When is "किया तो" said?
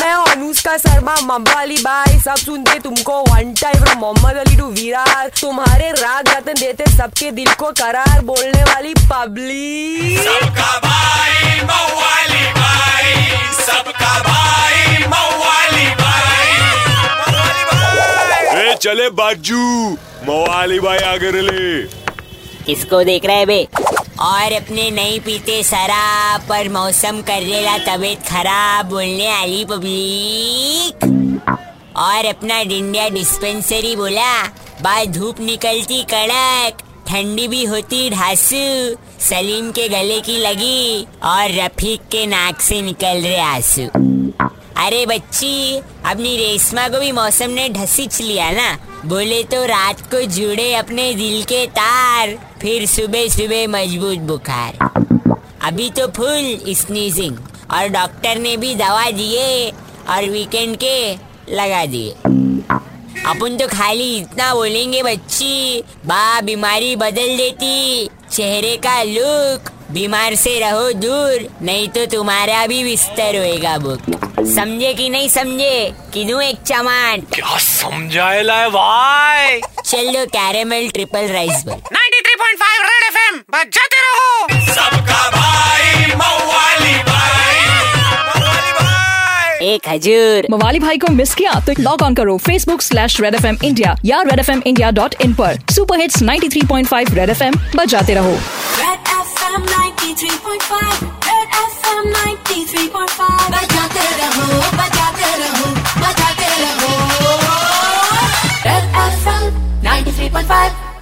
91.34-91.72